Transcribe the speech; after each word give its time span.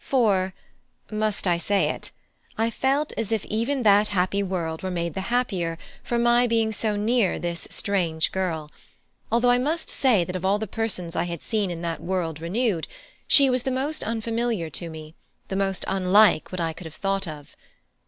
For 0.03 0.55
must 1.11 1.45
I 1.45 1.59
say 1.59 1.89
it? 1.91 2.09
I 2.57 2.71
felt 2.71 3.13
as 3.17 3.31
if 3.31 3.45
even 3.45 3.83
that 3.83 4.07
happy 4.07 4.41
world 4.41 4.81
were 4.81 4.89
made 4.89 5.13
the 5.13 5.21
happier 5.29 5.77
for 6.03 6.17
my 6.17 6.47
being 6.47 6.71
so 6.71 6.95
near 6.95 7.37
this 7.37 7.67
strange 7.69 8.31
girl; 8.31 8.71
although 9.31 9.51
I 9.51 9.59
must 9.59 9.91
say 9.91 10.23
that 10.23 10.35
of 10.35 10.43
all 10.43 10.57
the 10.57 10.65
persons 10.65 11.15
I 11.15 11.25
had 11.25 11.43
seen 11.43 11.69
in 11.69 11.83
that 11.83 12.01
world 12.01 12.41
renewed, 12.41 12.87
she 13.27 13.47
was 13.47 13.61
the 13.61 13.69
most 13.69 14.03
unfamiliar 14.03 14.71
to 14.71 14.89
me, 14.89 15.13
the 15.49 15.55
most 15.55 15.85
unlike 15.87 16.51
what 16.51 16.59
I 16.59 16.73
could 16.73 16.85
have 16.85 16.95
thought 16.95 17.27
of. 17.27 17.55